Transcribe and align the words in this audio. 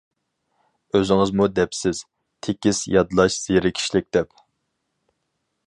ئۆزىڭىزمۇ 0.97 1.47
دەپسىز، 1.59 2.01
تېكىست 2.47 2.89
يادلاش 2.95 3.39
زېرىكىشلىك 3.45 4.09
دەپ. 4.19 4.37